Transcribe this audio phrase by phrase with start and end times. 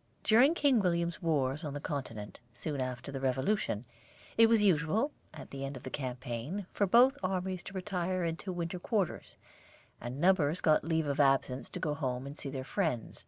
[0.00, 3.84] = During King William's wars on the Continent, soon after the Revolution,
[4.38, 8.50] it was usual, at the end of the campaign, for both armies to retire into
[8.50, 9.36] winter quarters,
[10.00, 13.26] and numbers got leave of absence to go home and see their friends.